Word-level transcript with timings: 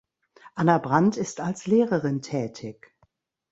Anna 0.55 0.79
Brandt 0.79 1.15
ist 1.17 1.41
als 1.41 1.67
Lehrerin 1.67 2.23
tätig. 2.23 2.91